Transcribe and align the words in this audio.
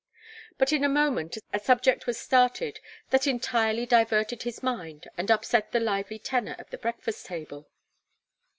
But 0.57 0.73
in 0.73 0.83
a 0.83 0.89
moment 0.89 1.37
a 1.53 1.59
subject 1.59 2.07
was 2.07 2.17
started 2.19 2.79
that 3.11 3.27
entirely 3.27 3.85
diverted 3.85 4.41
his 4.41 4.63
mind 4.63 5.07
and 5.15 5.29
upset 5.29 5.71
the 5.73 5.79
lively 5.79 6.17
tenor 6.17 6.55
of 6.57 6.71
the 6.71 6.79
breakfast 6.79 7.27
table. 7.27 7.69